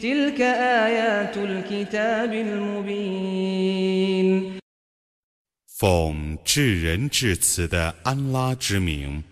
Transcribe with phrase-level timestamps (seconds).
[0.00, 2.98] تلك آيات الكتاب المبين
[5.78, 9.22] 奉至仁至慈的安拉之名，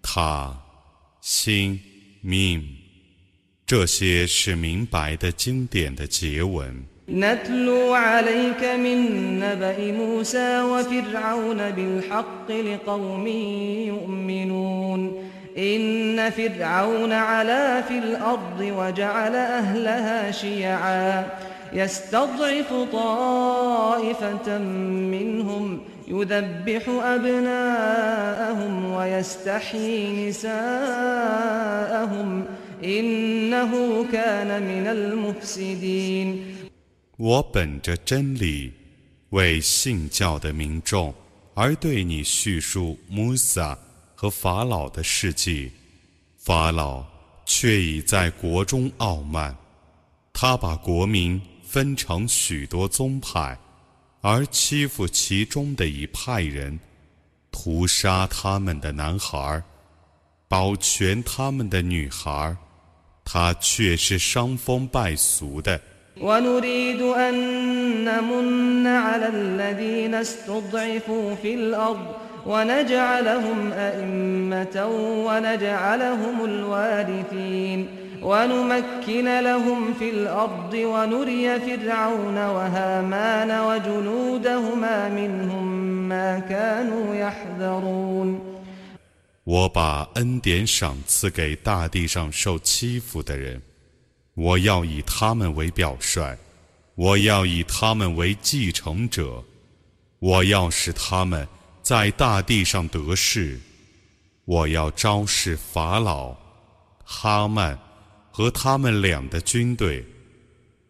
[0.00, 0.56] 他、
[1.20, 1.80] 心、
[2.20, 2.62] 命，
[3.66, 6.84] 这些是明白的经典的结文。
[7.09, 13.27] نتلو عليك من نبأ موسى وفرعون بالحق لقوم
[13.87, 15.29] يؤمنون.
[15.57, 21.23] إن فرعون علا في الأرض وجعل أهلها شيعا.
[21.73, 32.45] يستضعف طائفة منهم يذبح أبناءهم ويستحيي نساءهم.
[32.83, 36.45] إنه كان من المفسدين.
[37.17, 38.73] 我本着真理，
[39.29, 41.13] 为信教的民众
[41.53, 43.77] 而对你叙述穆萨
[44.15, 45.71] 和法老的事迹。
[46.37, 47.05] 法老
[47.45, 49.55] 却已在国中傲慢，
[50.33, 53.55] 他把国民分成许多宗派，
[54.21, 56.79] 而欺负其中的一派人，
[57.51, 59.61] 屠杀他们的男孩，
[60.47, 62.57] 保全他们的女孩，
[63.23, 65.79] 他却是伤风败俗的。
[66.20, 67.34] ونريد أن
[68.04, 72.06] نمن على الذين استضعفوا في الأرض
[72.46, 74.86] ونجعلهم أئمة
[75.26, 77.88] ونجعلهم الوارثين
[78.22, 85.66] ونمكن لهم في الأرض ونري فرعون وهامان وجنودهما منهم
[86.08, 88.40] ما كانوا يحذرون
[89.44, 93.62] 我把恩典赏赐给大地上受欺负的人，
[94.34, 96.36] 我要以他们为表率，
[96.94, 99.44] 我要以他们为继承者，
[100.20, 101.46] 我要使他们
[101.82, 103.58] 在大地上得势，
[104.44, 106.36] 我要昭示法老、
[107.04, 107.78] 哈曼
[108.30, 110.04] 和他们俩的军队，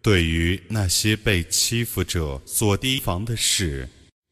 [0.02, 3.88] 对于那些被欺负者所提防的事。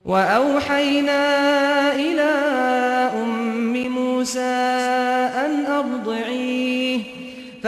[0.06, 1.22] وأوحينا
[1.98, 2.30] إلى
[3.12, 4.69] أم موسى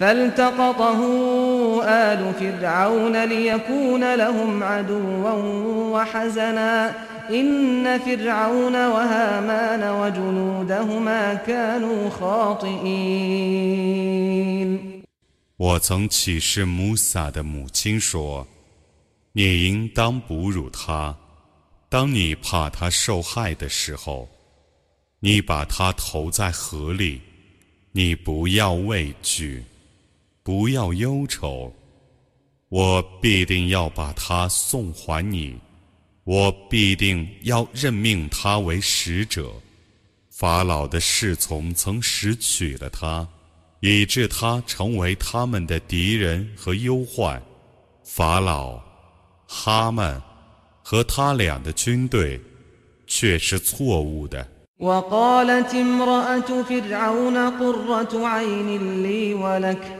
[0.00, 1.00] فالتقطه
[1.84, 5.32] آل فرعون ليكون لهم عدوا
[5.92, 6.94] وحزنا
[7.30, 13.26] إن فرعون وهامان وجنودهما كانوا خاطئين
[15.58, 21.16] 我曾启示穆萨的母亲说：“你应当哺乳他，
[21.88, 24.28] 当你怕他受害的时候，
[25.20, 27.22] 你把他投在河里，
[27.92, 29.64] 你不要畏惧，
[30.42, 31.72] 不要忧愁，
[32.68, 35.58] 我必定要把他送还你，
[36.24, 39.52] 我必定要任命他为使者。
[40.30, 43.26] 法老的侍从曾拾取了他。”
[43.80, 47.40] 以致他成为他们的敌人和忧患。
[48.02, 48.80] 法老、
[49.46, 50.20] 哈曼
[50.82, 52.40] 和他俩的军队
[53.06, 54.48] 却是错误的。
[54.78, 59.99] وقالت امرأة فرعون قرة عين لي ولك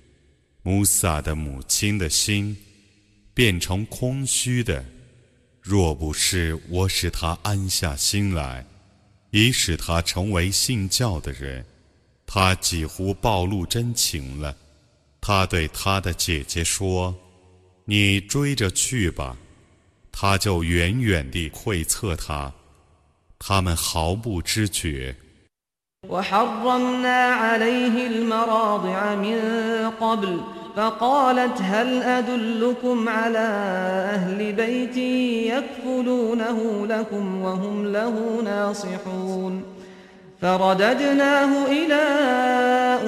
[0.63, 2.55] 穆萨的母亲的心
[3.33, 4.83] 变成空虚的。
[5.61, 8.65] 若不是我使他安下心来，
[9.29, 11.65] 以使他成为信教的人。
[12.25, 14.55] 他几乎暴露真情了。
[15.19, 17.15] 他对他的姐姐说
[17.85, 19.37] ：“你追着去吧。”
[20.11, 22.53] 他就远远地窥测他。
[23.37, 25.15] 他们毫不知觉。
[26.09, 29.39] وحرمنا عليه المراضع من
[30.01, 30.41] قبل
[30.75, 33.47] فقالت هل أدلكم على
[34.13, 34.97] أهل بيت
[35.53, 39.63] يكفلونه لكم وهم له ناصحون؟
[40.41, 42.01] فرددناه إلى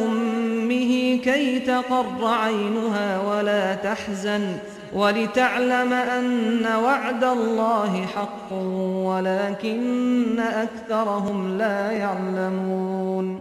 [0.06, 4.58] أمه كي تقر عينها ولا تحزن.
[4.93, 13.41] ولتعلم أن وعد الله حق ولكن أكثرهم لا يعلمون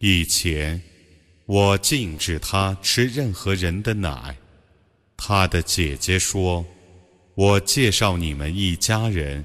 [0.00, 0.80] 以前，
[1.46, 4.36] 我禁止他吃任何人的奶。
[5.16, 9.44] 他的姐姐说：“我介绍你们一家人，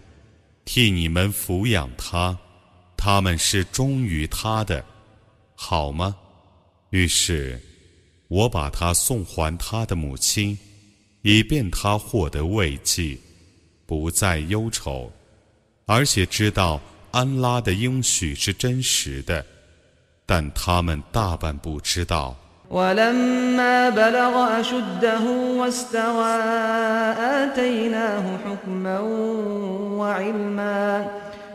[0.66, 2.38] 替你们抚养他，
[2.96, 4.84] 他们是忠于他的，
[5.56, 6.16] 好吗？”
[6.92, 7.60] 于是，
[8.28, 10.58] 我把他送还他的母亲。
[11.22, 13.18] 以便他获得慰藉，
[13.86, 15.12] 不再忧愁，
[15.86, 16.82] 而且知道
[17.12, 19.46] 安拉的应许是真实的，
[20.26, 22.36] 但他们大半不知道。
[22.70, 25.22] ولما بلغ أشده
[25.60, 26.34] واستوى
[27.20, 29.00] آتيناه حكما
[30.00, 31.12] وعلما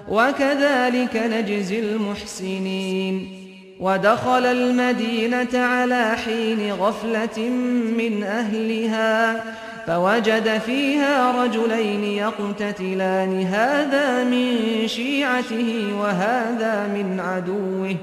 [0.09, 3.42] وكذلك نجزي المحسنين
[3.84, 7.50] ودخل المدينة على حين غفلة
[7.98, 9.44] من أهلها
[9.88, 14.58] فوجد فيها رجلين يقتتلان هذا من
[14.88, 17.96] شيعته وهذا من عدوه.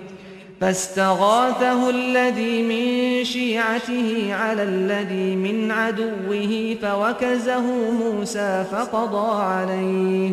[0.61, 10.33] فاستغاثه الذي من شيعته على الذي من عدوه فوكزه موسى فقضى عليه.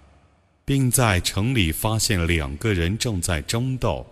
[0.71, 4.07] 并在城里发现两个人正在争斗。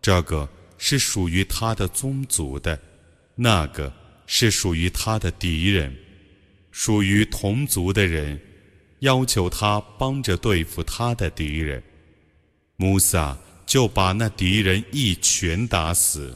[0.00, 0.48] 这个
[0.78, 2.80] 是属于他的宗族的，
[3.34, 3.92] 那个
[4.26, 5.94] 是属于他的敌人。
[6.70, 8.40] 属于同族的人
[9.00, 11.82] 要求他帮着对付他的敌人，
[12.76, 13.36] 穆萨
[13.66, 16.34] 就把那敌人一拳打死。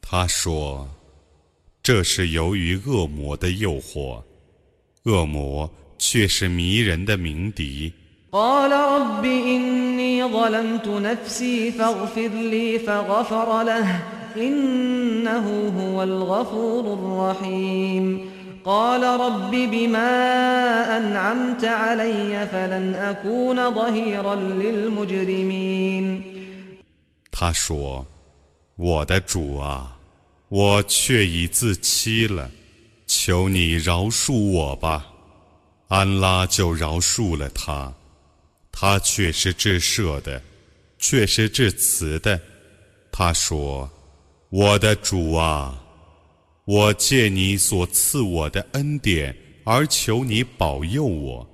[0.00, 0.92] 他说
[1.84, 4.20] ：“这是由于恶魔的诱惑，
[5.04, 7.92] 恶魔却是迷人的鸣笛。”
[8.31, 13.99] قال رب إني ظلمت نفسي فاغفر لي فغفر له
[14.37, 18.29] إنه هو الغفور الرحيم
[18.65, 26.23] قال رب بما أنعمت علي فلن أكون ظهيرا للمجرمين
[27.31, 29.97] 他说：“我的主啊，
[30.49, 32.49] 我却已自欺了，
[33.05, 35.05] 求你饶恕我吧。”
[35.89, 37.93] 安拉就饶恕了他，
[38.71, 40.41] 他却是至赦的，
[40.99, 42.39] 却是至慈的。
[43.11, 45.83] 他说：“我的主啊，
[46.65, 51.47] 我借你所赐我的恩典而求你保佑我，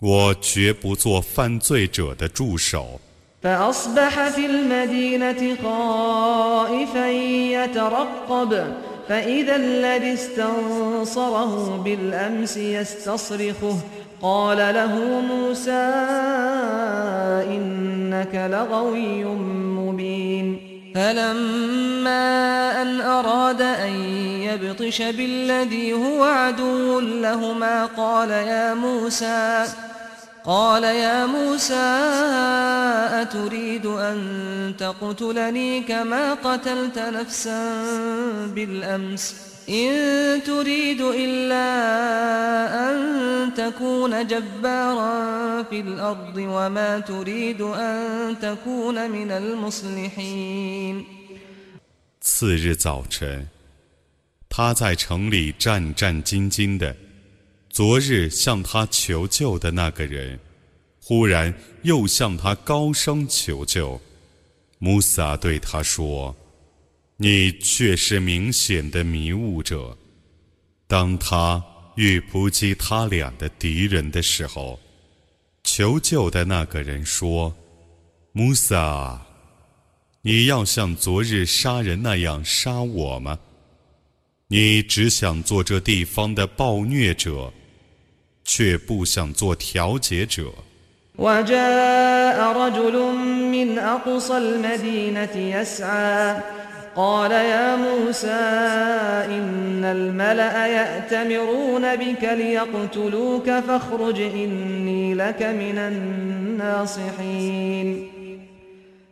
[0.00, 3.00] 我绝不做犯罪者的助手。”
[3.44, 7.10] فأصبح في المدينة خائفا
[7.52, 8.74] يترقب
[9.08, 13.78] فإذا الذي استنصره بالأمس يستصرخه
[14.21, 15.71] قال له موسى
[17.47, 20.69] إنك لغوي مبين.
[20.95, 23.91] فلما أن أراد أن
[24.41, 29.65] يبطش بالذي هو عدو لهما قال يا موسى
[30.45, 31.99] قال يا موسى
[33.21, 34.17] أتريد أن
[34.79, 37.73] تقتلني كما قتلت نفسا
[38.55, 41.68] بالأمس؟ إن تريد إلا
[42.84, 51.04] أن تكون جبارا في الأرض وما تريد أن تكون من المصلحين
[52.20, 53.48] 次日早晨，
[54.48, 56.94] 他在城里战战兢兢的。
[57.70, 60.38] 昨日向他求救的那个人，
[61.02, 64.00] 忽然又向他高声求救。
[64.78, 66.36] 穆萨对他说：“
[67.18, 69.96] 你却是明显的迷雾者。”
[70.86, 71.62] 当他
[71.96, 74.78] 欲扑击他俩的敌人的时候，
[75.62, 79.20] 求救的那个人说：“穆萨，
[80.22, 83.38] 你要像昨日杀人那样杀我吗？
[84.48, 87.52] 你只想做这地方的暴虐者。”
[88.46, 90.52] 却不想做调解者。
[91.16, 92.92] وجاء رجل
[93.50, 96.42] من أقصى المدينة يسعى
[96.96, 98.28] قال يا موسى
[99.36, 105.78] إن الملأ يأتمرون بك ليقتلوك فاخرج إني لك من
[106.58, 108.08] الناصحين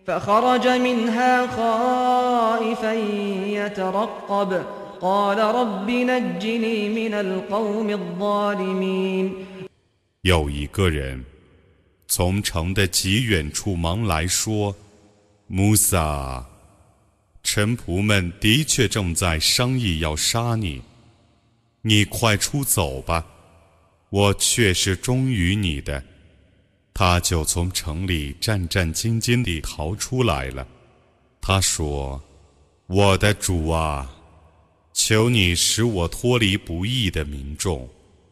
[0.07, 2.93] فخرج منها خائفا
[3.47, 4.63] يترقب
[5.01, 9.33] قال رب نجني من القوم الظالمين
[10.23, 11.25] 有一个人
[12.07, 14.75] 从城的极远处忙来说：“
[15.49, 16.47] 穆萨，
[17.50, 20.82] 臣仆们的确正在商议要杀你，
[21.82, 23.26] 你快出走吧，
[24.10, 26.04] 我却是忠于你的。”
[26.94, 30.68] 他就从城里战战兢兢地逃出来了。
[31.40, 32.22] 他说
[32.88, 34.14] ：“我的主啊，
[34.94, 37.88] 求你使我脱离不义的民众。”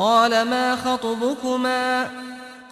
[0.00, 2.10] قال ما خطبكما؟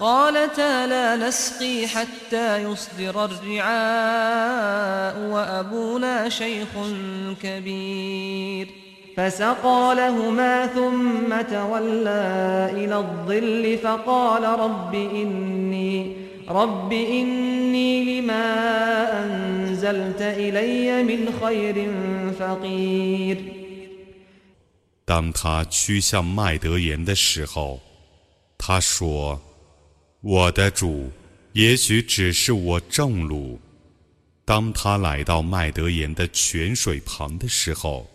[0.01, 6.69] قالتا لا نسقي حتى يصدر الرعاء وأبونا شيخ
[7.43, 8.69] كبير.
[9.17, 16.17] فسقى لهما ثم تولى إلى الظل فقال رب إني
[16.49, 18.55] رب إني لما
[19.25, 21.93] أنزلت إلي من خير
[22.39, 23.58] فقير.
[25.09, 27.81] 当他趋向麦德言的时候，
[28.59, 29.41] 他说
[30.21, 31.11] ：“我的主，
[31.55, 33.59] 也许只是我正路。”
[34.45, 38.07] 当他来到麦德言的泉水旁的时候，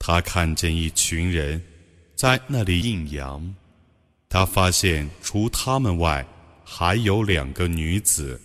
[0.00, 1.62] 他看见一群人
[2.16, 3.54] 在那里应羊。
[4.28, 6.26] 他发现除他们外，
[6.64, 8.40] 还有两个女子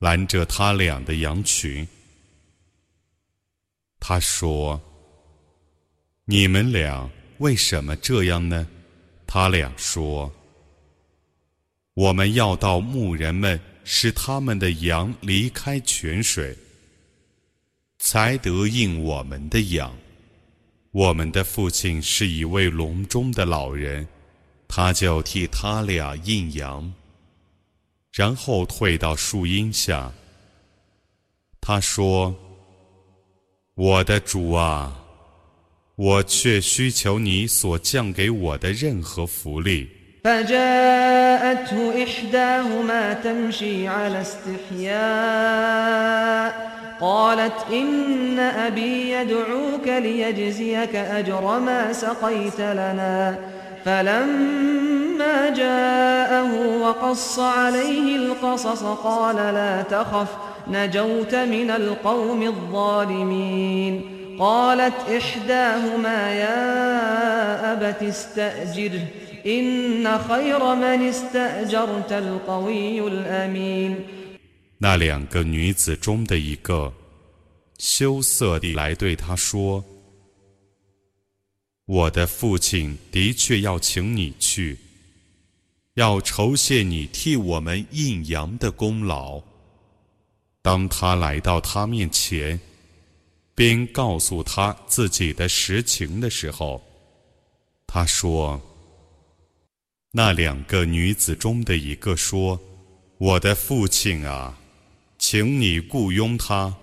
[0.00, 1.86] 拦着他俩的羊群。
[4.00, 4.82] 他说。
[6.28, 8.66] 你们俩为什么这样呢？
[9.28, 10.32] 他俩说
[11.94, 16.56] ：“我们要到牧人们使他们的羊离开泉水，
[18.00, 19.96] 才得应我们的羊。
[20.90, 24.04] 我们的父亲是一位笼中的老人，
[24.66, 26.92] 他就替他俩应羊，
[28.10, 30.12] 然后退到树荫下。
[31.60, 32.34] 他说
[33.74, 35.02] ：‘我的主啊！’”
[35.95, 40.01] 我却需求你所降给我的任何福利。
[40.23, 44.21] فجاءته إحداهما تمشي على
[44.81, 44.91] استحياء
[47.01, 53.35] قالت إن أبي يدعوك ليجزيك أجر ما سقيت لنا
[53.85, 60.27] فلما جاءه وقص عليه القصص قال لا تخف
[60.67, 69.07] نجوت من القوم الظالمين قالت إحداهما يا أبت استأجره
[69.45, 73.95] إن خير من استأجرت القوي الأمين
[74.79, 76.91] 那两个女子中的一个
[77.77, 79.83] 羞涩地来对他说：“
[81.85, 84.79] 我的父亲的确要请你去，
[85.93, 89.43] 要酬谢你替我们应羊的功劳。”
[90.63, 92.59] 当他来到他面前。
[93.55, 96.81] 并告诉他自己的实情的时候，
[97.85, 102.59] 他说：“那两个女子中的一个说，
[103.17, 104.57] 我的父亲啊，
[105.17, 106.73] 请你雇佣他，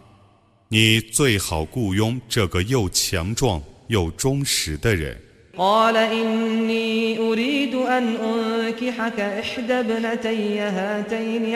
[0.68, 5.20] 你最好雇佣这个又强壮又忠实的人。”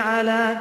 [0.01, 0.61] على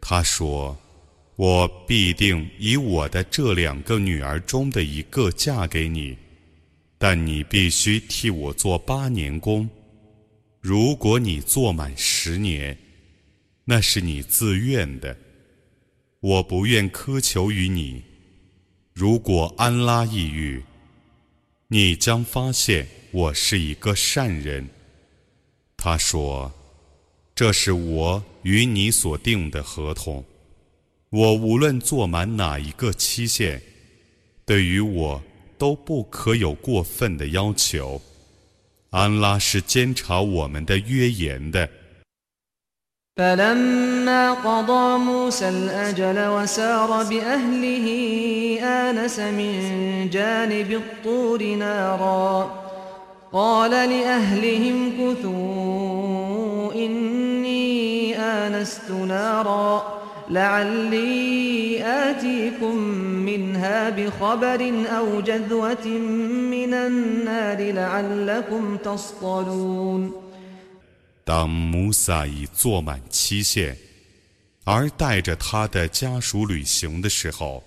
[0.00, 0.74] 他说
[1.36, 6.16] ：“我必定以我的这两个女儿中的一个嫁给你，
[6.96, 9.68] 但你必须替我做八年工，
[10.60, 12.76] 如果你做满十年，
[13.66, 15.14] 那是你自愿的，
[16.20, 18.02] 我不愿苛求于你。
[18.94, 20.62] 如果安拉抑郁，
[21.68, 24.67] 你将发现我是一个善人。
[25.77, 30.23] 他说：“这是我与你所定的合同，
[31.09, 33.61] 我无论做满哪一个期限，
[34.45, 35.21] 对于我。”
[35.59, 38.01] 都不可有过分的要求。
[38.91, 41.69] 安拉是监察我们的约言的。
[43.17, 47.87] فلما قضى موسى الأجل وسار بأهله
[48.63, 52.62] آنس من جانب الطور نارا
[53.33, 62.75] قال لأهلهم كثوا إني آنست نارا لعلي آتيكم
[63.29, 64.61] منها بخبر
[64.97, 70.11] أو جذوة من النار لعلكم تصطلون
[71.25, 73.77] 当穆萨已做满期限，
[74.63, 77.63] 而带着他的家属旅行的时候，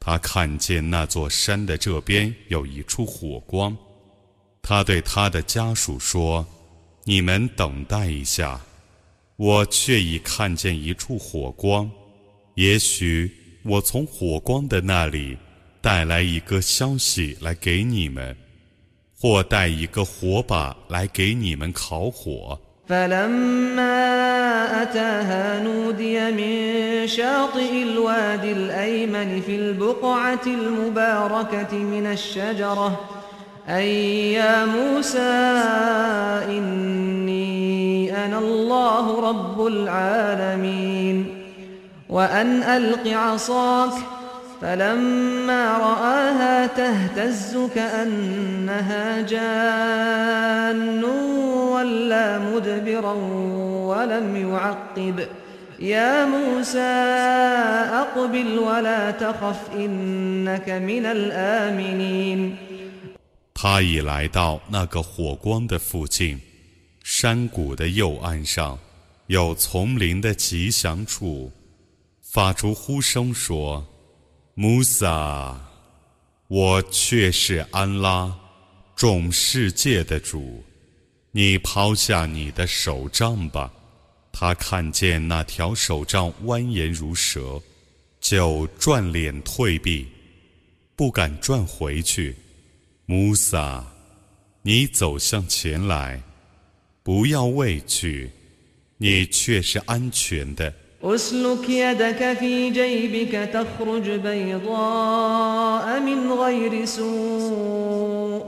[0.00, 3.76] 他看见那座山的这边有一处火光。
[4.63, 6.43] 他对他的家属说
[7.05, 8.59] ：“你们等待一下。”
[9.35, 11.89] 我却已看见一处火光，
[12.53, 13.29] 也许
[13.63, 15.35] 我从火光的那里
[15.81, 18.37] 带来一个消息来给你们，
[19.19, 22.57] 或带一个火把来给你们烤火。
[33.69, 35.19] أي يا موسى
[36.49, 41.25] إني أنا الله رب العالمين.
[42.09, 43.93] وأن ألق عصاك
[44.61, 51.03] فلما رآها تهتز كأنها جان.
[51.73, 53.13] ولا مدبرا
[53.87, 55.19] ولم يعقب.
[55.79, 56.79] يا موسى
[57.93, 62.55] أقبل ولا تخف إنك من الآمنين.
[63.65, 66.37] 他已来到那个火光的附近，
[67.01, 68.77] 山谷的右岸上，
[69.27, 71.49] 有丛林的吉祥处，
[72.21, 73.87] 发出呼声说
[74.53, 75.57] ：“穆萨，
[76.49, 78.37] 我却是安拉，
[78.97, 80.61] 众世界的主，
[81.31, 83.71] 你抛下你的手杖吧。”
[84.33, 87.61] 他看见那条手杖蜿蜒如蛇，
[88.19, 90.05] 就转脸退避，
[90.97, 92.35] 不敢转回去。
[93.06, 93.84] 穆萨，
[94.62, 96.20] 你走向前来，
[97.02, 98.30] 不要畏惧，
[98.98, 100.72] 你却是安全的。
[101.00, 108.42] اسلك يدك في جيبك تخرج بيضاء من غير سوء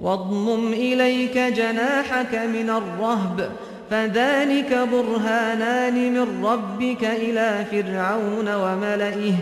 [0.00, 3.50] واضمم إليك جناحك من الرهب
[3.90, 9.34] فذلك برهانان من ربك إلى فرعون وملئه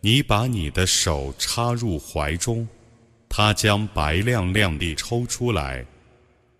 [0.00, 2.66] 你把你的手插入怀中，
[3.28, 5.86] 他将白亮亮地抽出来，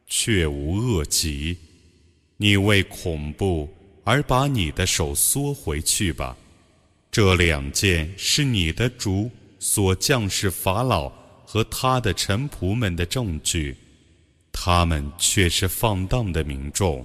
[0.07, 1.59] 却无恶疾。
[2.37, 3.69] 你为恐怖
[4.05, 6.37] 而把你的手缩回去吧。
[7.11, 11.09] 这两件是你的主所降世法老
[11.45, 13.77] 和他的臣仆们的证据，
[14.53, 17.05] 他们却是放荡的民众。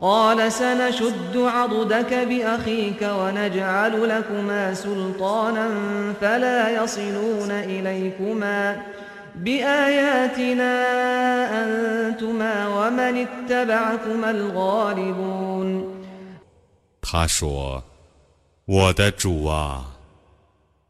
[0.00, 5.68] قال سنشد عضدك بأخيك ونجعل لكما سلطانا
[6.20, 8.82] فلا يصلون إليكما
[9.36, 10.72] بآياتنا
[11.62, 15.96] أنتما ومن اتبعكما الغالبون
[17.00, 19.96] 他说：“我的主啊，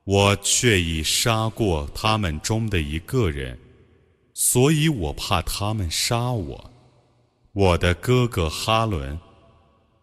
[0.05, 3.59] 我却已杀过他们中的一个人，
[4.35, 6.70] 所以我怕他们杀我。”
[7.54, 9.20] ”我的哥哥哈伦，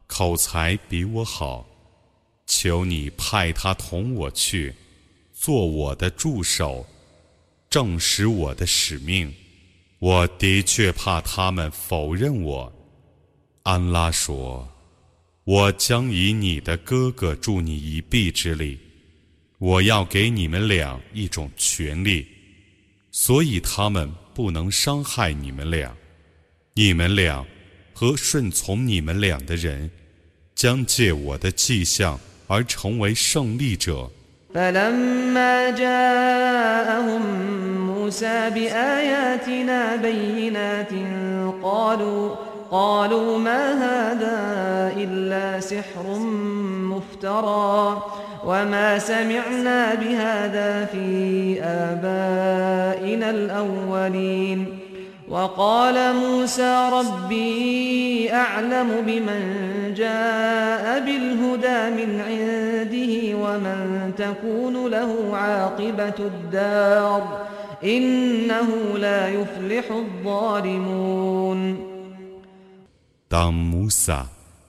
[0.06, 1.66] 口才比我好，
[2.46, 4.74] 求你派他同我去，
[5.32, 6.86] 做我的助手，
[7.70, 9.34] 证实我的使命。
[9.98, 12.70] 我的确怕他们否认我。
[13.62, 14.68] 安拉说
[15.44, 18.78] ：“我将以你的哥哥助你一臂之力，
[19.56, 22.26] 我要给你们俩一种权利，
[23.10, 25.96] 所以他们不能伤害你们俩。”
[26.77, 27.45] 你们俩
[27.93, 29.91] 和顺从你们俩的人，
[30.55, 34.09] 将借我的迹象而成为胜利者。
[34.53, 37.21] فلما جاءهم
[37.87, 40.93] موسى بآياتنا بينات
[41.63, 42.35] قالوا
[42.71, 44.37] قالوا ما هذا
[44.97, 46.19] إلا سحر
[46.93, 48.03] مفترى
[48.45, 54.79] وما سمعنا بهذا في آبائنا الأولين
[55.27, 59.41] وقال موسى ربي أعلم بمن
[59.93, 67.47] جاء بالهدى من عنده ومن تكون له عاقبة الدار
[67.83, 71.77] إنه لا يفلح الظالمون
[73.29, 74.27] 当穆萨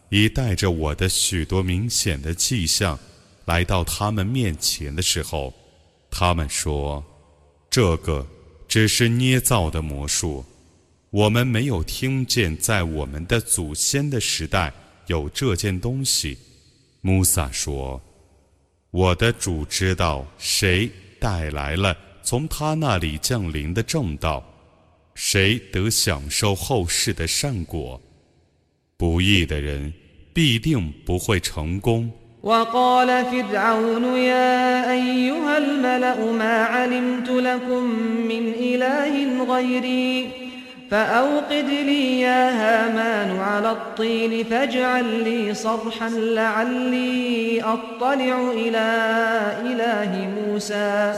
[0.09, 2.99] 已带着我的许多明显的迹象
[3.47, 5.53] 来到他们面前的时候，
[6.11, 7.03] 他们说：“
[7.69, 8.25] 这个。”
[8.70, 10.46] 只是捏造的魔术，
[11.10, 14.72] 我们没有听见在我们的祖先的时代
[15.08, 16.38] 有这件东西。
[17.02, 18.00] 穆萨说
[18.92, 20.88] ：“我的主知道谁
[21.20, 24.48] 带来了从他那里降临的正道，
[25.16, 28.00] 谁得享受后世的善果。
[28.98, 29.92] 不义的人
[30.32, 32.12] 必定不会成功。”
[32.44, 37.84] وقال فرعون يا أيها الملأ ما علمت لكم
[38.30, 40.30] من إله غيري
[40.92, 48.88] فأوقد لي يا هامان على الطين فاجعل لي صرحا لعلي أطلع إلى
[49.62, 51.14] إله موسى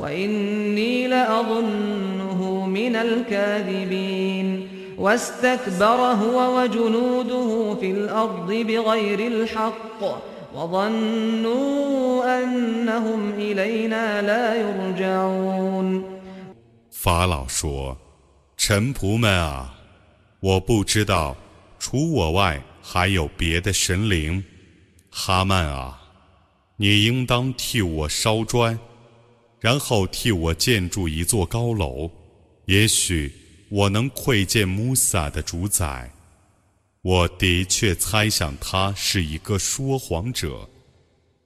[0.00, 10.35] وإني لأظنه من الكاذبين واستكبر هو وجنوده في الأرض بغير الحق
[16.90, 17.98] 法老说
[18.56, 19.74] ：“臣仆们啊，
[20.40, 21.36] 我不知道
[21.78, 24.42] 除我外还有别的神灵。
[25.10, 26.00] 哈曼啊，
[26.78, 28.78] 你应当替我烧砖，
[29.60, 32.10] 然后替我建筑一座高楼。
[32.64, 33.30] 也许
[33.68, 36.10] 我能窥见穆萨的主宰。”
[37.08, 40.68] 我的确猜想他是一个说谎者，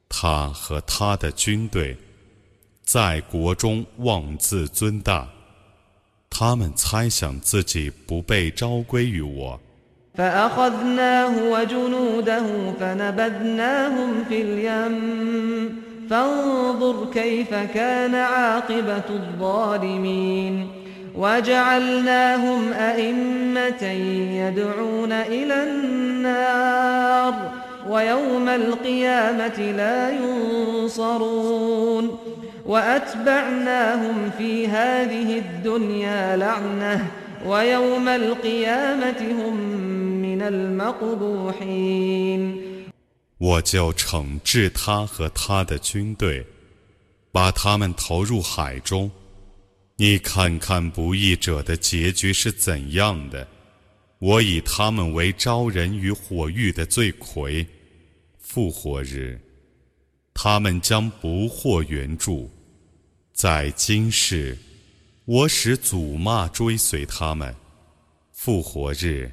[0.08, 1.94] 他和他的军队
[2.82, 5.28] 在国中妄自尊大，
[6.30, 9.60] 他们猜想自己不被召归于我。
[21.15, 23.83] وجعلناهم أئمة
[24.41, 27.51] يدعون إلى النار
[27.89, 32.19] ويوم القيامة لا ينصرون
[32.65, 37.07] وأتبعناهم في هذه الدنيا لعنة
[37.45, 39.55] ويوم القيامة هم
[40.21, 42.61] من المقبوحين
[43.37, 46.45] 我就惩治他和他的军队，
[47.31, 49.11] 把他们投入海中。
[50.00, 53.46] 你看看不义者的结局是怎样的？
[54.18, 57.66] 我以他们为招人于火狱的罪魁。
[58.38, 59.38] 复活日，
[60.32, 62.50] 他们将不获援助。
[63.34, 64.56] 在今世，
[65.26, 67.54] 我使祖骂追随他们。
[68.32, 69.30] 复活日，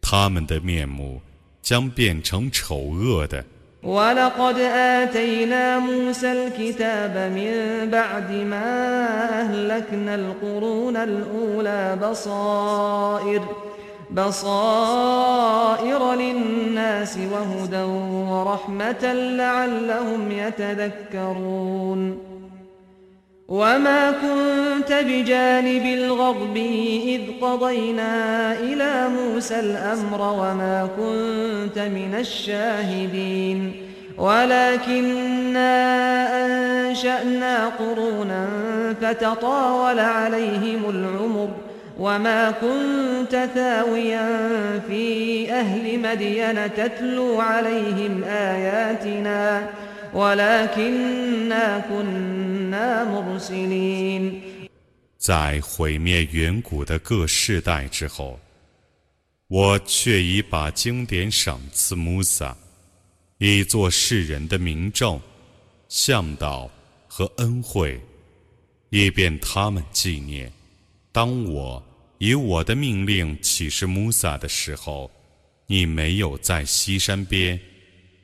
[0.00, 1.20] 他们的面目
[1.60, 3.44] 将变成丑恶的。
[3.82, 13.42] ولقد آتينا موسى الكتاب من بعد ما أهلكنا القرون الأولى بصائر
[14.10, 17.82] بصائر للناس وهدى
[18.30, 22.18] ورحمة لعلهم يتذكرون.
[23.48, 26.56] وما كنت بجانب الغرب
[27.06, 33.72] إذ قضينا إلى موسى الأمر وما كنت من الشاهدين
[34.18, 35.72] ولكننا
[36.46, 38.46] أنشأنا قرونا
[39.00, 41.48] فتطاول عليهم العمر
[41.98, 44.28] وما كنت ثاويا
[44.88, 49.62] في أهل مدين تتلو عليهم آياتنا
[55.16, 58.38] 在毁灭远古的各世代之后，
[59.48, 62.54] 我却已把经典赏赐穆萨，
[63.38, 65.18] 以作世人的明证、
[65.88, 66.70] 向导
[67.08, 67.98] 和恩惠，
[68.90, 70.52] 以便他们纪念。
[71.10, 71.82] 当我
[72.18, 75.10] 以我的命令启示穆萨的时候，
[75.66, 77.58] 你没有在西山边。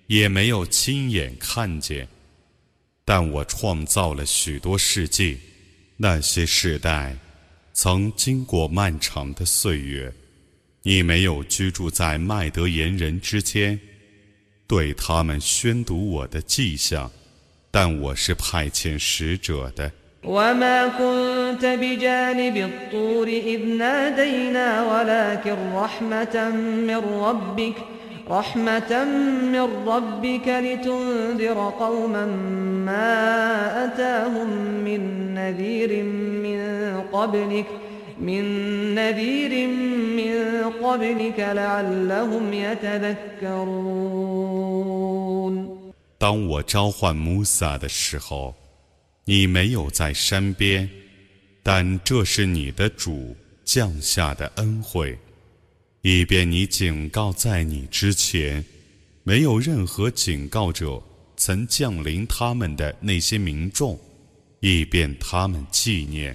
[0.08, 2.08] 也没有亲眼看见，
[3.06, 5.38] 但我创造了许多世界，
[5.98, 7.16] 那些世代
[7.74, 10.14] 曾经过漫长的岁月。
[10.84, 13.80] 你没有居住在麦德言人之间，
[14.68, 17.10] 对他们宣读我的迹象，
[17.72, 19.92] 但我是派遣使者的。
[20.24, 26.50] وما كنت بجانب الطور إذ نادينا ولكن رحمة
[26.88, 27.76] من ربك
[28.30, 29.04] رحمة
[29.54, 32.26] من ربك لتنذر قوما
[32.86, 34.50] ما أتاهم
[34.86, 36.04] من نذير
[36.44, 36.60] من
[37.12, 37.66] قبلك
[38.20, 38.44] من
[38.96, 39.68] نذير
[40.18, 40.36] من
[40.84, 43.74] قبلك لعلهم يتذكرون
[46.18, 48.56] 当我召唤穆萨的时候。
[49.26, 50.90] 你没有在山边，
[51.64, 55.18] 但这是你的主降下的恩惠，
[56.11, 58.65] 以便你警告在你之前
[59.25, 61.03] 没有任何警告者
[61.37, 64.01] 曾降临他们的那些民众，
[64.61, 66.35] 以便他们纪念。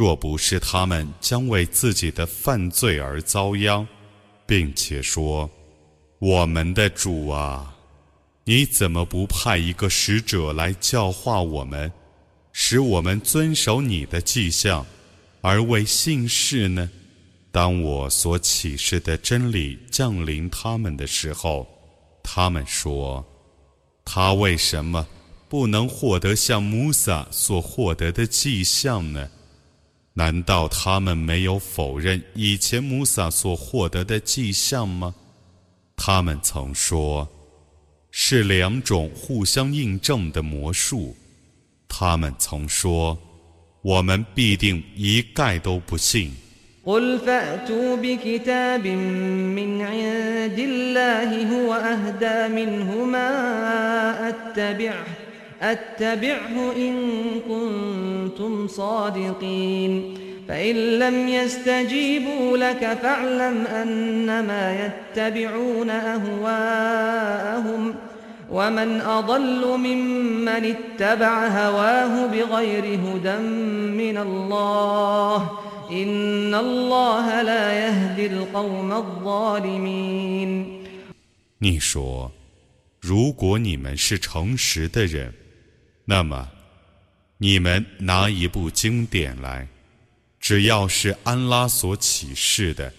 [0.00, 3.86] 若不是他们将为自己的犯罪而遭殃，
[4.46, 5.50] 并且说
[6.18, 7.76] ：“我们的主啊，
[8.44, 11.92] 你怎么不派一个使者来教化我们？”
[12.50, 14.86] 使我们遵守你的迹象，
[15.42, 16.88] 而为信士呢？
[17.52, 21.68] 当我所启示的真理降临他们的时候，
[22.22, 23.22] 他们说
[24.02, 25.06] ：“他为什么
[25.46, 29.28] 不能获得像穆萨所获得的迹象呢？
[30.14, 35.14] 难道他们没有否认以前穆萨所获得的迹象吗？”
[35.96, 37.28] 他们曾说
[38.10, 41.14] ：“是两种互相印证的魔术。”
[41.86, 43.18] 他们曾说
[43.82, 46.32] ：“我们必定一概都不信。”
[55.61, 56.95] قل فأتوا بكتاب من عند الله هو أهدى منهما أتبعه أتبعه إن
[57.47, 67.95] كنتم صادقين فإن لم يستجيبوا لك فاعلم أنما يتبعون أهواءهم ۖ
[68.51, 73.37] ومن أضل ممن اتبع هواه بغير هدى
[73.97, 75.51] من الله
[75.91, 80.65] إن الله لا يهدي القوم الظالمين
[81.59, 82.31] 你说，
[83.01, 85.33] 如果你们是诚实的人，
[86.04, 86.48] 那么
[87.38, 89.66] 你们拿一部经典来，
[90.38, 92.92] 只要是安拉所启示的，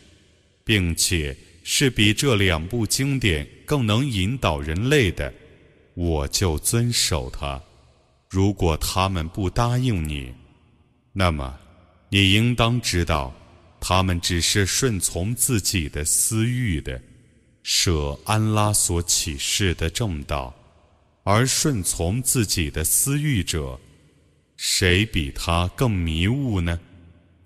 [0.63, 5.33] 并且是比这两部经典更能引导人类的。
[5.93, 7.61] 我就遵守它。
[8.29, 10.33] 如果他们不答应你，
[11.11, 11.59] 那么
[12.09, 13.33] 你应当知道，
[13.79, 16.99] 他们只是顺从自己的私欲的，
[17.61, 20.55] 舍安拉所启示的正道，
[21.23, 23.79] 而顺从自己的私欲者，
[24.57, 26.79] 谁比他更迷雾呢？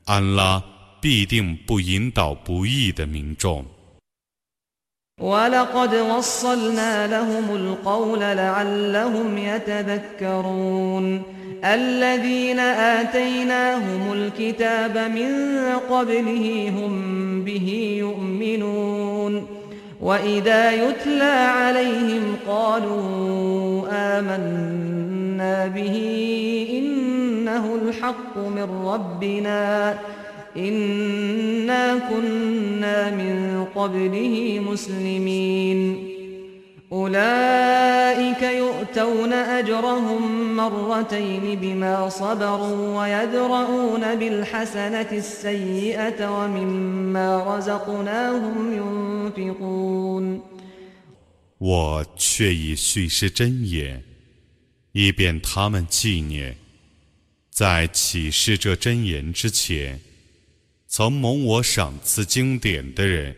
[0.06, 0.64] 安拉
[1.02, 3.66] 必定不引导不义的民众。
[20.06, 21.24] وإذا يتلى
[21.58, 25.96] عليهم قالوا آمنا به
[26.72, 29.98] إنه الحق من ربنا
[30.58, 36.15] إنا كنا من قبله مسلمين
[36.91, 38.51] به يؤمنون وإذا
[38.93, 41.13] يتلى عليهم قالوا آمنا
[41.53, 42.09] به إنه
[44.29, 44.75] الحق
[46.49, 47.17] من
[49.33, 49.71] ربنا
[51.59, 54.03] 我却已蓄是真言，
[54.93, 56.57] 以便他们纪念，
[57.51, 60.01] 在启示这真言之前。
[60.89, 63.37] 曾蒙我赏赐经典的人，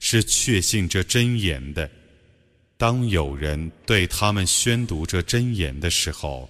[0.00, 1.88] 是确信这真言的。
[2.79, 6.49] 当有人对他们宣读这真言的时候，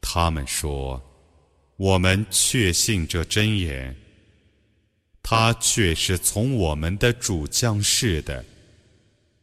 [0.00, 1.00] 他们说
[1.78, 3.94] ：“我们确信这真言。”
[5.22, 8.44] 他却是从我们的主降世的，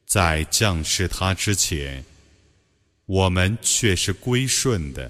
[0.06, 2.04] 在降世他之前，
[3.06, 5.10] 我们却是归顺的。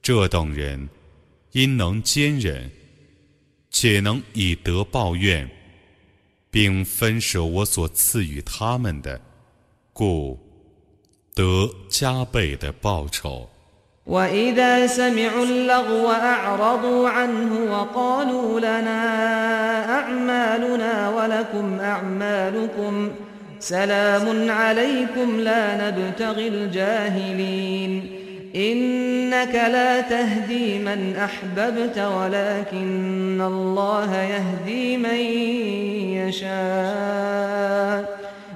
[0.00, 0.88] 这等人
[1.52, 2.70] 因能坚忍，
[3.70, 5.46] 且能以德报怨，
[6.50, 9.20] 并分舍我所赐予他们的，
[9.93, 10.39] 故
[11.33, 13.49] 得加倍的报酬。
[14.07, 19.01] وإذا سمعوا اللغو أعرضوا عنه وقالوا لنا
[19.99, 23.11] أعمالنا ولكم أعمالكم
[23.59, 28.11] سلام عليكم لا نبتغي الجاهلين
[28.55, 35.19] إنك لا تهدي من أحببت ولكن الله يهدي من
[36.27, 38.25] يشاء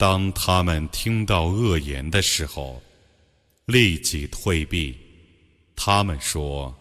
[0.00, 2.82] 当他们听到恶言的时候，
[3.66, 4.96] 立即退避。
[5.76, 6.74] 他们说：“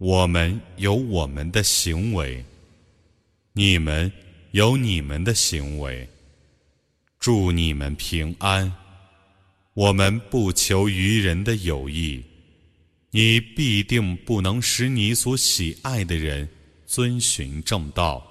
[0.00, 2.42] 我们有我们的行为，
[3.52, 4.10] 你们
[4.52, 6.08] 有你们的行为。
[7.18, 8.72] 祝你们平安。
[9.74, 12.24] 我们不求于人的友谊，
[13.10, 16.48] 你必定不能使你所喜爱的人
[16.86, 18.26] 遵循正道。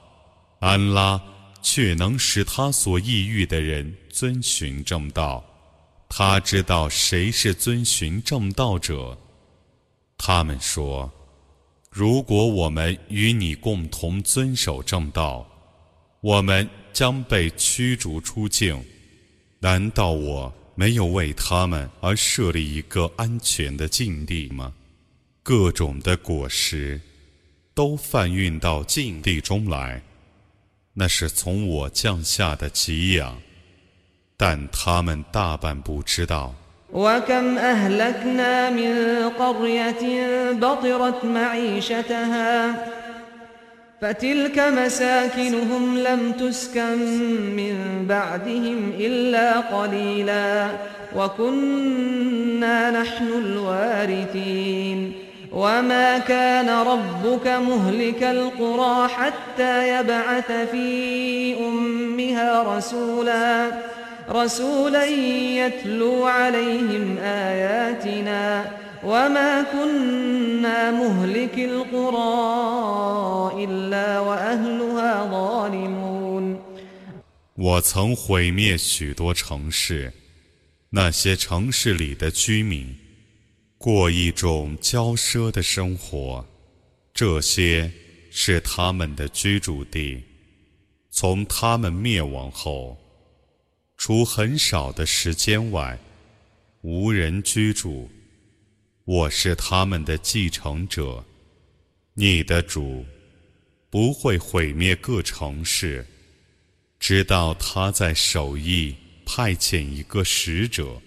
[0.59, 1.21] 安拉
[1.61, 5.43] 却能使他所抑郁的人遵循正道。”
[6.11, 9.15] 他知道谁是遵循正道者。
[10.17, 11.11] 他们说
[11.91, 15.47] ：“如果我们与你共同遵守正道，
[16.21, 18.83] 我们将被驱逐出境。
[19.59, 24.73] 难道我没有为他们而设立一个安全的境地吗？
[25.43, 26.99] 各种的果实
[27.73, 30.01] 都贩运到境地中来，
[30.98, 33.40] 那是从我降下的给养。”
[34.36, 36.54] 但他们大半不知道。
[36.92, 40.02] وكم أهلكنا من قرية
[40.52, 42.74] بطرت معيشتها
[44.00, 46.98] فتلك مساكنهم لم تسكن
[47.56, 50.70] من بعدهم إلا قليلا
[51.16, 55.12] وكنا نحن الوارثين
[55.52, 63.70] وما كان ربك مهلك القرى حتى يبعث في أمها رسولاً
[64.30, 68.72] رسولا يتلو عليهم آياتنا
[69.04, 72.24] وما كنا مهلك القرى
[73.64, 76.58] إلا وأهلها ظالمون
[77.56, 80.12] 我曾毁灭许多城市，
[80.90, 82.96] 那些城市里的居民
[83.79, 86.45] 过一种骄奢的生活，
[87.13, 87.89] 这些
[88.29, 90.21] 是他们的居住地。
[91.09, 92.97] 从他们灭亡后。
[93.95, 95.97] 除很少的时间外，
[96.81, 98.09] 无人居住。
[99.05, 101.23] 我是他们的继承者。
[102.13, 103.05] 你的主
[103.89, 106.05] 不会毁灭各城市，
[106.99, 111.01] 直到他在首义派遣一个使者，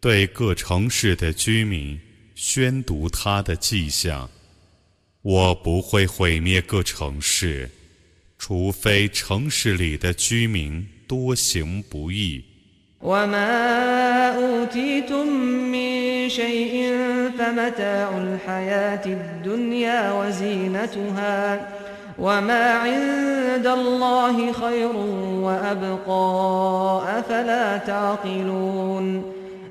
[0.00, 1.98] 对各城市的居民
[2.34, 4.28] 宣读他的迹象。
[5.22, 7.70] 我不会毁灭各城市，
[8.38, 10.86] 除非城市里的居民。
[11.08, 12.44] 多行不义。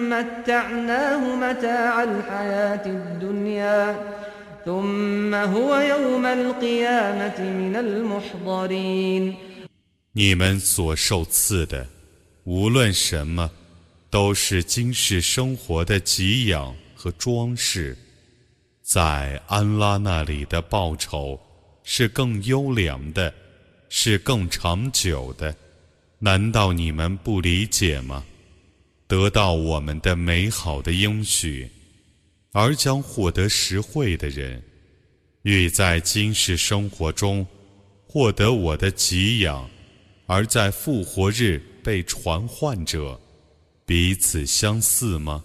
[0.10, 3.96] متعناه متاع الحياة الدنيا
[10.16, 11.86] 你们所受赐的，
[12.46, 13.52] 无论什么，
[14.10, 17.98] 都是今世生活的给养和装饰，
[18.82, 21.38] 在安拉那里的报酬
[21.84, 23.34] 是更优良的，
[23.89, 25.55] 是更长久的。
[26.19, 28.25] 难道你们不理解吗？
[29.07, 31.71] 得到我们的美好的应许。
[32.53, 34.61] 而将获得实惠的人，
[35.43, 37.47] 欲在今世生活中
[38.07, 39.69] 获得我的给养，
[40.27, 43.21] 而在复活日被传唤者，
[43.85, 45.45] 彼此相似吗？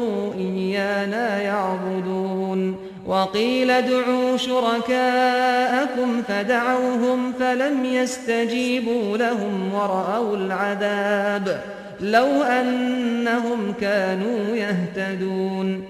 [0.80, 2.76] إيانا يعبدون
[3.06, 11.62] وقيل ادعوا شركاءكم فدعوهم فلم يستجيبوا لهم ورأوا العذاب
[12.00, 15.82] لو أنهم كانوا يهتدون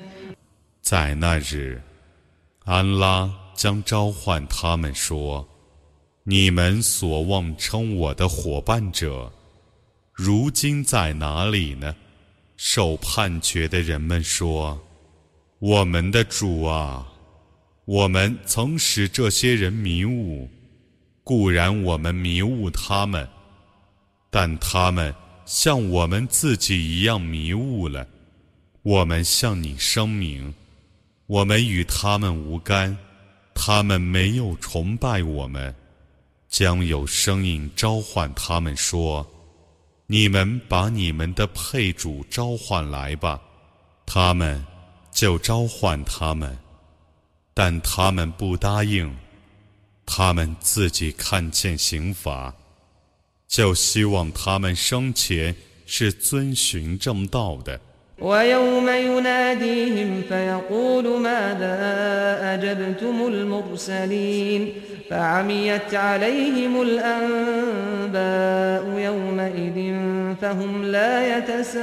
[0.82, 1.80] 在那日，
[2.64, 9.32] 安拉将召唤他们说：“你们所妄称我的伙伴者，
[10.12, 11.94] 如今在哪里呢？”
[12.63, 14.79] 受判决的人们说
[15.57, 17.07] ：“我们的主啊！”
[17.85, 20.47] 我们曾使这些人迷雾，
[21.23, 23.27] 固然我们迷雾他们，
[24.29, 25.11] 但他们
[25.43, 28.07] 像我们自己一样迷雾了。
[28.83, 30.53] 我们向你声明，
[31.25, 32.95] 我们与他们无干，
[33.55, 35.73] 他们没有崇拜我们。
[36.47, 39.25] 将有声音召唤他们说
[40.11, 43.41] ：“你们把你们的配主召唤来吧。”
[44.05, 44.61] 他们
[45.09, 46.57] 就召唤他们。
[47.53, 49.15] 但他们不答应，
[50.05, 52.53] 他们自己看见刑罚，
[53.47, 55.55] 就希望他们生前
[55.85, 57.79] 是遵循正道的。
[58.20, 61.76] ويوم يناديهم فيقول ماذا
[62.42, 64.72] أجبتم المرسلين
[65.10, 68.18] فعميت عليهم الأنباء
[68.98, 69.94] يومئذ
[70.42, 71.76] فهم لا يتساءلون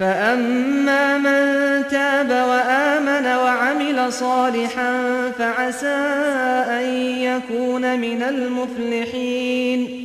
[0.00, 5.02] فأما من تاب وآمن وعمل صالحا
[5.38, 5.86] فعسى
[6.68, 6.84] أن
[7.22, 10.02] يكون من المفلحين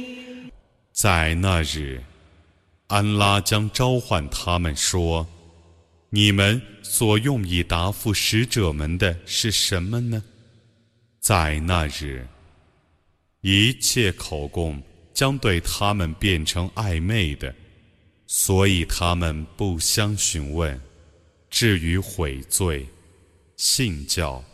[0.97, 2.01] 在那日，
[2.92, 5.26] 安拉将召唤他们说
[6.12, 10.22] ：“你们所用以答复使者们的是什么呢？”
[11.18, 12.28] 在那日，
[13.40, 14.78] 一切口供
[15.14, 17.54] 将对他们变成暧昧的。
[18.26, 20.78] 所以他们不相询问。
[21.48, 22.86] 至于悔罪、
[23.56, 24.44] 信教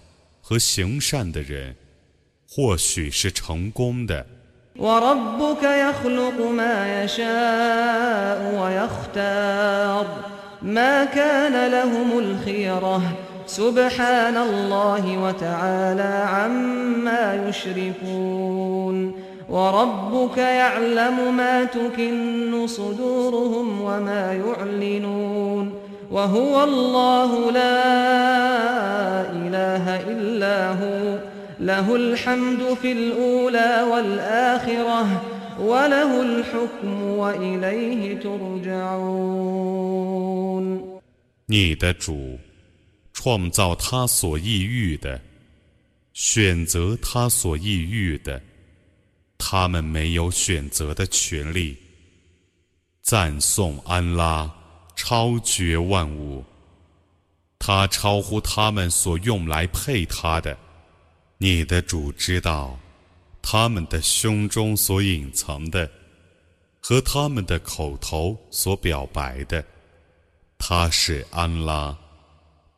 [0.40, 1.74] 和行善的人，
[2.48, 4.24] 或许是成功的。
[4.78, 10.06] وربك يخلق ما يشاء ويختار.
[10.62, 13.02] ما كان لهم الخيرة.
[13.46, 19.12] سبحان الله وتعالى عما يشركون.
[19.48, 25.74] وربك يعلم ما تكن صدورهم وما يعلنون.
[26.10, 27.80] وهو الله لا
[29.30, 31.18] إله إلا هو.
[31.59, 35.21] له الحمد في الأولى والآخرة
[35.59, 39.43] وله الحكم وإليه ترجعون
[41.45, 42.39] 你的主
[43.13, 45.21] 创造他所抑郁的，
[46.13, 48.41] 选择他所抑郁的。
[49.37, 51.77] 他们没有选择的权利。
[53.01, 54.49] 赞颂安拉，
[54.95, 56.45] 超绝万物，
[57.59, 60.57] 他超乎他们所用来配他的。
[61.38, 62.78] 你的主知道，
[63.40, 65.90] 他们的胸中所隐藏的，
[66.80, 69.64] 和他们的口头所表白的。
[70.58, 71.96] 他是安拉，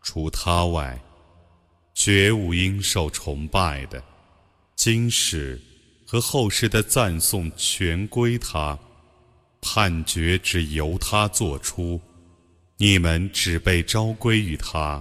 [0.03, 1.01] 除他外，
[1.95, 4.03] 绝无应受崇拜的。
[4.77, 5.61] 今世。
[6.07, 8.77] 和后世的赞颂全归他，
[9.61, 12.01] 判决只由他做出，
[12.79, 15.01] 你们只被召归于他。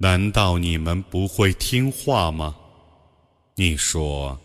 [0.00, 2.54] 难道你们不会听话吗？
[3.56, 4.38] 你说，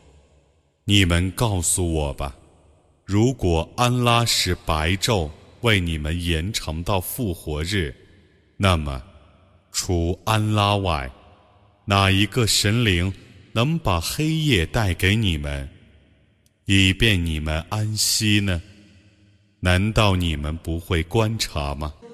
[0.85, 2.35] 你们告诉我吧。
[3.05, 5.29] 如果安拉使白昼
[5.61, 7.93] 为你们延长到复活日，
[8.57, 9.03] 那么，
[9.71, 11.11] 除安拉外，
[11.85, 13.13] 哪一个神灵
[13.51, 15.69] 能把黑夜带给你们，
[16.65, 18.59] 以便你们安息呢？
[19.59, 21.93] 难道你们不会观察吗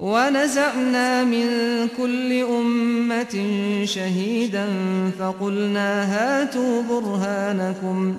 [0.00, 1.46] ونزعنا من
[1.96, 3.34] كل أمة
[3.84, 4.66] شهيدا
[5.18, 8.18] فقلنا هاتوا برهانكم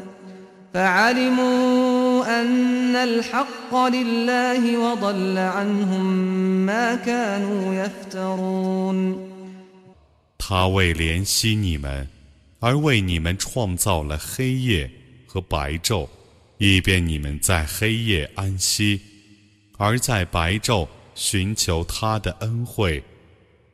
[0.73, 6.05] فعلموا أن الحق لله وضل عنهم
[6.65, 9.27] ما كانوا يفترون
[10.39, 12.07] 他为怜惜你们，
[12.59, 14.89] 而为你们创造了黑夜
[15.27, 16.07] 和白昼，
[16.57, 19.01] 以便你们在黑夜安息，
[19.77, 23.02] 而在白昼 寻求他的恩惠，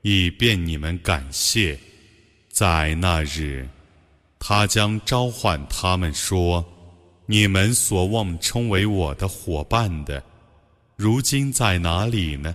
[0.02, 1.78] 以便你们感谢。
[2.48, 3.68] 在那日，
[4.38, 6.64] 他将召唤他们说
[7.26, 10.22] ：“你们所望称为我的伙伴的，
[10.96, 12.54] 如今在哪里呢？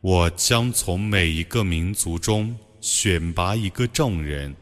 [0.00, 4.54] 我将从每一个民族中选拔一个证人，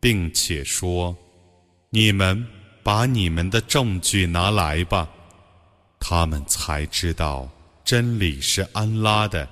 [0.00, 1.14] 并且说：
[1.90, 2.46] 你们
[2.82, 5.08] 把你们的证据拿来吧。
[6.00, 7.50] 他们才知道。”
[7.83, 9.47] 真理是安拉的，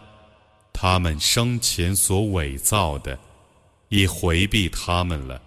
[0.73, 3.17] 他们生前所伪造的，
[3.89, 5.41] 已回避他们了。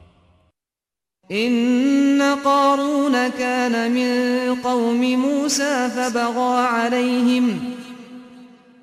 [1.31, 7.75] إن قارون كان من قوم موسى فبغى عليهم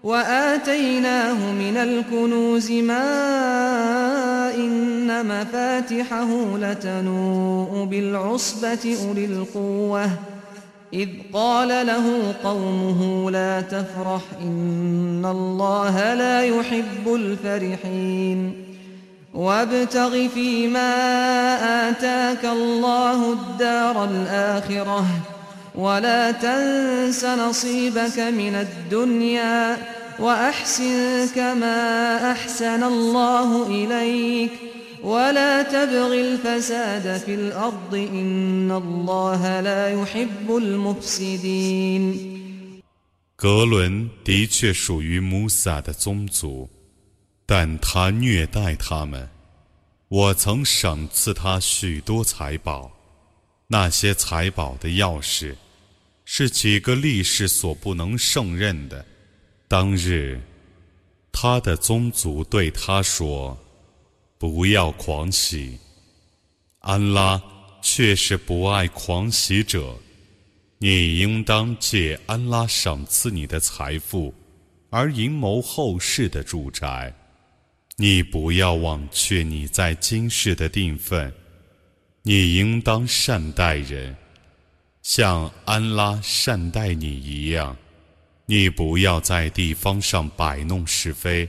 [0.03, 10.11] وآتيناه من الكنوز ما إن مفاتحه لتنوء بالعصبة أولي القوة
[10.92, 18.66] إذ قال له قومه لا تفرح إن الله لا يحب الفرحين.
[19.34, 20.90] وابتغ فيما
[21.88, 25.04] آتاك الله الدار الآخرة
[25.74, 29.76] ولا تنس نصيبك من الدنيا
[30.18, 34.50] وأحسن كما أحسن الله إليك.
[43.34, 46.68] 格伦的确属于穆萨的宗族，
[47.46, 49.26] 但他虐待他们。
[50.08, 52.90] 我曾赏赐他许多财宝，
[53.68, 55.54] 那些财宝的钥匙
[56.26, 59.06] 是几个力士所不能胜任的。
[59.66, 60.38] 当日，
[61.32, 63.56] 他的宗族对他说。
[64.40, 65.78] 不要狂喜，
[66.78, 67.38] 安拉
[67.82, 69.94] 却是不爱狂喜者。
[70.78, 74.32] 你应当借安拉赏赐你的财富，
[74.88, 77.14] 而阴谋后世的住宅。
[77.96, 81.30] 你不要忘却你在今世的定分。
[82.22, 84.16] 你应当善待人，
[85.02, 87.76] 像安拉善待你一样。
[88.46, 91.46] 你不要在地方上摆弄是非，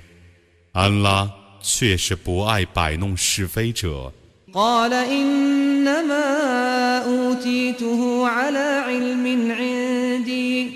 [0.74, 1.32] 安拉。
[1.61, 4.13] 却是不爱摆弄是非者。
[4.57, 6.29] قال إنما
[6.99, 10.71] أوتيته على علم عندي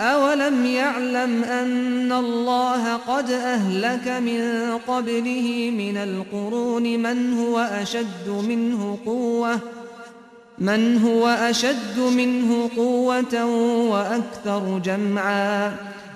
[0.00, 4.40] أولم يعلم أن الله قد أهلك من
[4.86, 9.58] قبله من القرون من هو أشد منه قوة
[10.58, 13.44] من هو أشد منه قوة
[13.90, 15.92] وأكثر جمعاً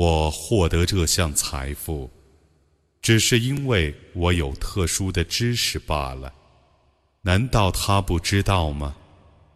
[0.00, 2.10] 我获得这项财富，
[3.02, 6.32] 只是因为我有特殊的知识罢了。
[7.20, 8.96] 难道他不知道吗？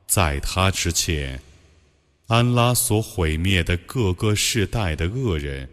[0.07, 1.41] 在他之前，
[2.27, 5.67] 安拉所毁灭的各个世代的恶人，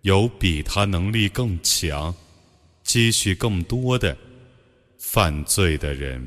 [0.00, 2.14] 有比他能力更强、
[2.82, 4.16] 积蓄更多的，
[4.98, 6.26] 犯罪的人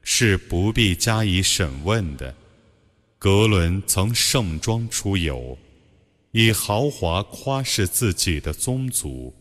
[0.00, 2.34] 是不必加以审问的。
[3.18, 5.58] 格伦曾盛装出游，
[6.31, 9.33] 以豪华夸饰自己的宗族。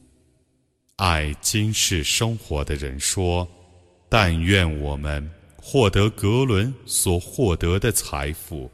[0.96, 8.70] 爱今世生活的人说：“但愿我们获得格伦所获得的财富，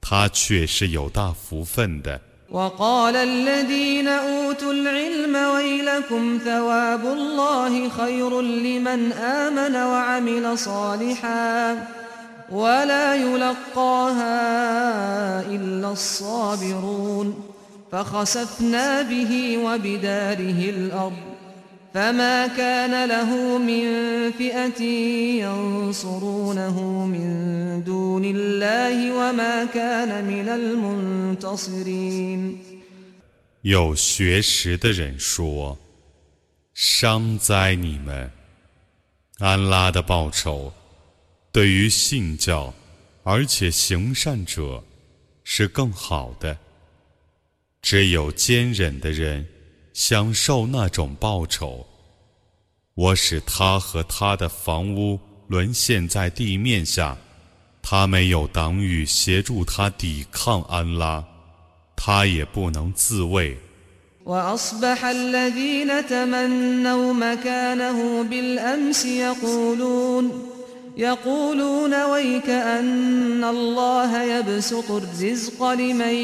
[0.00, 2.20] 他却是有大福分的。”
[2.50, 11.86] وقال الذين أوتوا العلم ويلكم ثواب الله خير لمن آمن وعمل صالحا
[12.50, 14.30] ولا يلقاها
[15.46, 17.34] إلا الصابرون
[17.92, 21.30] فخسفنا به وبداره الأرض
[21.94, 23.84] فما كان له من
[24.30, 24.82] فئة
[25.42, 32.58] ينصرونه من دون الله وما كان من المنتصرين
[33.62, 35.76] 有学识的人说：“
[36.72, 38.30] 伤哉你们！
[39.38, 40.72] 安拉的报酬
[41.54, 42.72] 对于信教
[43.22, 44.82] 而且行善者
[45.44, 46.56] 是更好的。
[47.82, 49.46] 只有坚忍的人。”
[49.92, 51.86] 享受那种报酬。
[52.94, 57.18] 我使他和他的房屋沦陷在地面下，
[57.82, 61.22] 他没有党羽协助他抵抗安拉，
[61.96, 63.58] 他也不能自卫。
[69.04, 70.53] يقولون
[72.10, 76.14] ويك أن الله يبسط الرزق لمن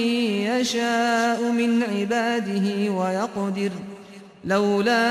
[0.51, 3.71] يشاء من عباده ويقدر
[4.45, 5.07] لولا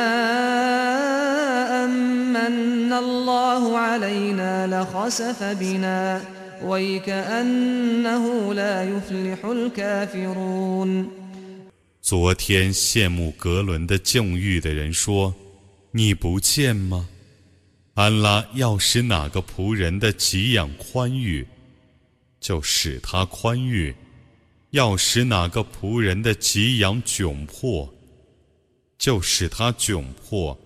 [1.85, 6.21] أمن الله علينا لخسف بنا
[6.63, 11.09] ويك أنه لا يفلح الكافرون
[12.01, 15.33] 昨天羡慕格伦的境遇的人说：“
[15.91, 17.07] 你不见吗？”
[18.00, 21.46] ？”安拉要使哪个仆人的给养宽裕，
[22.40, 23.94] 就使他宽裕；
[24.70, 27.92] 要使哪个仆人的给养窘迫，
[28.96, 30.58] 就使他窘迫。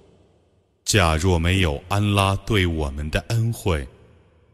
[0.85, 3.85] 假若没有安拉对我们的恩惠，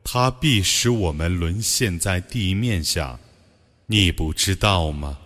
[0.02, 3.20] 他必使我们沦陷在地面下。
[3.88, 5.18] 你不知道吗？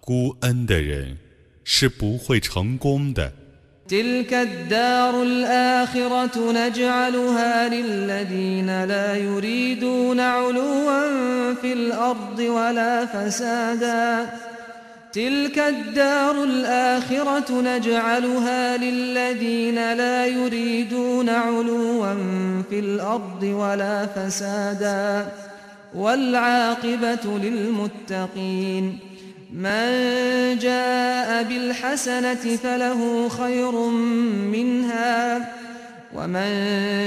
[0.00, 1.18] 孤恩的人
[1.64, 3.30] 是不会成功的。
[3.88, 14.26] تلك الدار الآخرة نجعلها للذين لا يريدون علوا في الأرض ولا فسادا.
[15.12, 22.14] تلك الدار الآخرة نجعلها للذين لا يريدون علوا
[22.70, 25.26] في الأرض ولا فسادا.
[25.94, 28.98] والعاقبة للمتقين.
[29.53, 33.71] من جاء بالحسنة فله خير
[34.55, 35.55] منها
[36.13, 36.51] ومن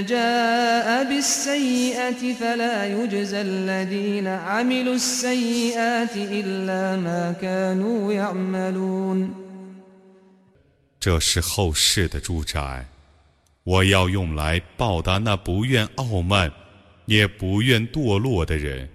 [0.07, 9.35] جاء بالسيئة فلا يجزى الذين عملوا السيئات إلا ما كانوا يعملون
[11.01, 12.87] 这是后世的住宅，
[13.65, 16.53] 我要用来报答那不愿傲慢，
[17.07, 18.89] 也不愿堕落的人。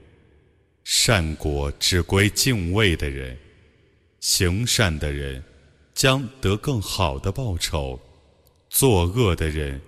[0.86, 3.38] 善果只归敬畏的人，
[4.22, 5.44] 行善的人
[5.94, 8.00] 将得更好的报酬；
[8.70, 9.82] 作恶的人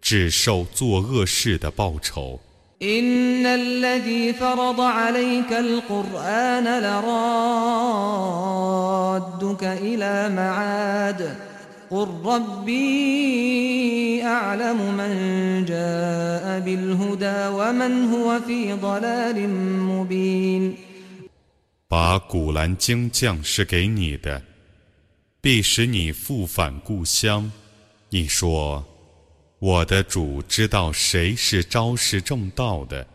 [0.00, 2.40] 只受作恶事的报酬。
[11.90, 15.12] قل ربي أعلم من
[15.64, 19.48] جاء بالهدى ومن هو في ضلال
[19.80, 20.74] مبين
[21.90, 24.42] 把古兰经降世给你的，
[25.40, 27.50] 必使你复返故乡。
[28.10, 33.06] 你说：“我的主知道谁是昭示正道的，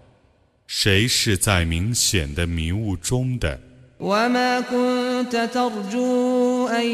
[0.67, 3.59] 谁是在明显的迷雾中的。”
[4.01, 6.85] وما كنت ترجو أن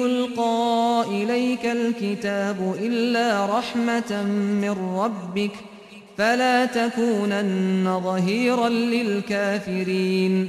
[0.00, 4.22] يلقى إليك الكتاب إلا رحمة
[4.62, 5.52] من ربك
[6.16, 10.48] فلا تكونن ظهيرا للكافرين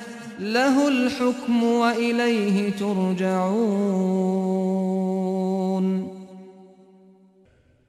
[0.40, 3.96] له الحكم وإليه ترجعون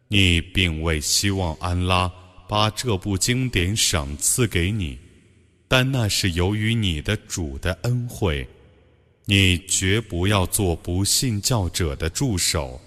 [0.10, 2.12] 你并未希望安拉
[2.48, 4.98] 把这部经典赏赐给你，
[5.68, 8.48] 但那是由于你的主的恩惠。
[9.26, 12.80] 你绝不要做不信教者的助手。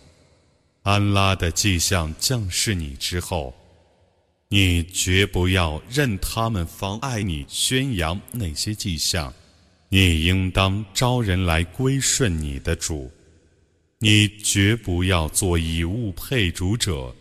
[0.82, 3.52] 安拉的迹象降世你之后，
[4.48, 9.34] 你绝不要任他们妨碍你宣扬那些迹象。
[9.89, 13.11] 你应当招人来归顺你的主。
[13.99, 17.15] 你绝不要做以物配主者。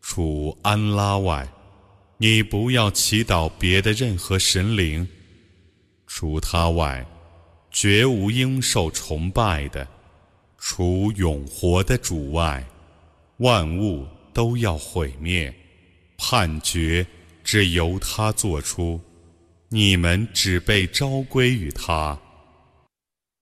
[0.00, 1.48] 除安拉外，
[2.18, 5.06] 你不要祈祷别的任何神灵。
[6.06, 7.04] 除他外，
[7.70, 9.86] 绝无应受崇拜的。
[10.58, 12.64] 除永活的主外。
[13.38, 15.54] 万物都要毁灭，
[16.16, 17.06] 判决
[17.44, 18.98] 只由他做出，
[19.68, 22.18] 你们只被昭归于他。